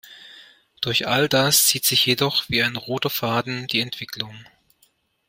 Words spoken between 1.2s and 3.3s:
das zieht sich jedoch wie ein roter